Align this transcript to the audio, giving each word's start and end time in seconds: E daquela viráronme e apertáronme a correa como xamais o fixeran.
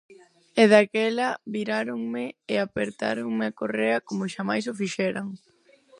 E 0.61 0.63
daquela 0.73 1.29
viráronme 1.53 2.25
e 2.53 2.55
apertáronme 2.65 3.43
a 3.47 3.55
correa 3.61 3.97
como 4.07 4.31
xamais 4.35 4.63
o 4.71 4.73
fixeran. 4.81 5.27